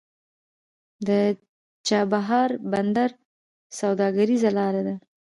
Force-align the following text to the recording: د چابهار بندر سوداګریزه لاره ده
د 1.07 1.09
چابهار 1.87 2.49
بندر 2.71 3.09
سوداګریزه 3.79 4.49
لاره 4.57 4.81
ده 4.87 4.95